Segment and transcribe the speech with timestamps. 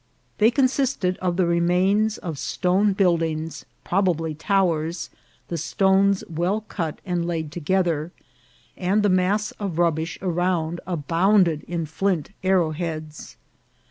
[0.39, 5.11] They consisted of the remains of stone buildings, probably towers,
[5.47, 8.11] the stones well cut and laid together,
[8.75, 13.37] and the mass of rubbish around abounded in flint arrow heads.